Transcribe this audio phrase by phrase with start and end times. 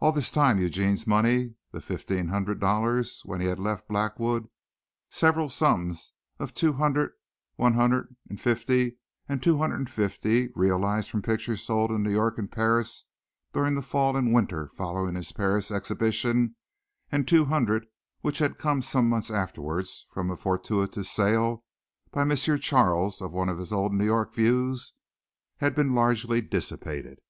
[0.00, 4.48] All this time Eugene's money, the fifteen hundred dollars he had when he left Blackwood,
[5.08, 7.12] several sums of two hundred,
[7.54, 8.96] one hundred and fifty
[9.28, 13.04] and two hundred and fifty, realized from pictures sold in New York and Paris
[13.52, 16.56] during the fall and winter following his Paris exhibition,
[17.12, 17.86] and two hundred
[18.20, 21.62] which had come some months afterward from a fortuitous sale
[22.10, 22.34] by M.
[22.34, 24.94] Charles of one of his old New York views,
[25.58, 27.20] had been largely dissipated.